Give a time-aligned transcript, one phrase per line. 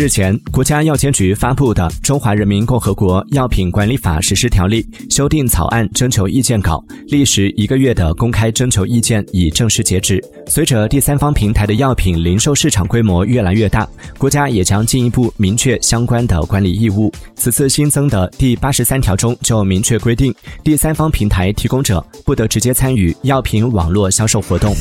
[0.00, 13.86] 日前国家药监局发布的中华人民共和国药品管理法实施条例修订草案征求意见稿历时一个月的公开征求意见已正式截止随着第三方平台的药品零售市场规模越来越大
[14.16, 24.74] 国家也将进一步明确相关的管理义务此次新增的第八十三条中就明确规定第三方平台提供者不得直接参与药品网络销售活动。